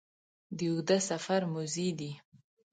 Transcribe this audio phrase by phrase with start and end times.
[0.57, 2.11] د اوږده سفر موزې دي